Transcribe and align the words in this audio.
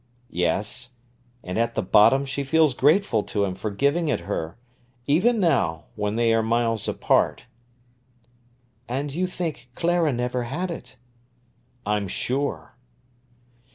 "Yes; 0.31 0.93
and 1.43 1.59
at 1.59 1.75
the 1.75 1.83
bottom 1.83 2.25
she 2.25 2.43
feels 2.43 2.73
grateful 2.73 3.21
to 3.25 3.43
him 3.43 3.53
for 3.53 3.69
giving 3.69 4.07
it 4.07 4.21
her, 4.21 4.57
even 5.05 5.39
now, 5.39 5.83
though 5.95 6.09
they 6.09 6.33
are 6.33 6.41
miles 6.41 6.87
apart." 6.87 7.45
"And 8.89 9.13
you 9.13 9.27
think 9.27 9.69
Clara 9.75 10.11
never 10.11 10.45
had 10.45 10.71
it?" 10.71 10.97
"I'm 11.85 12.07
sure." 12.07 12.75